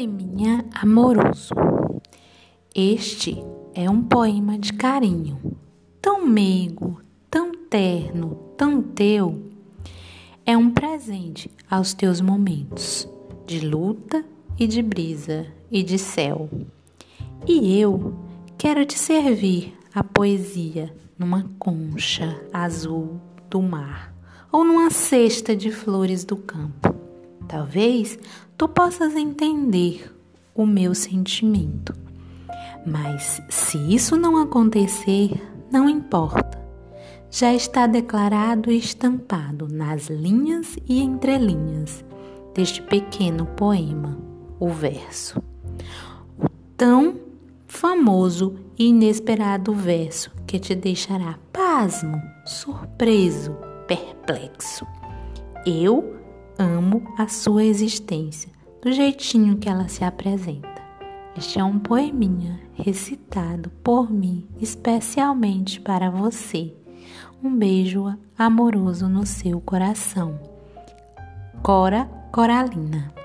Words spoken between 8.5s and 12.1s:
tão teu. É um presente aos